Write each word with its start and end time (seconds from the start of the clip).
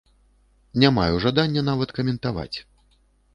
Не 0.83 0.89
маю 0.97 1.19
жадання 1.25 1.65
нават 1.69 1.93
каментаваць. 1.99 2.57